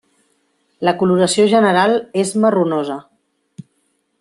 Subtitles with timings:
[0.87, 1.93] La coloració general
[2.23, 2.99] és marronosa.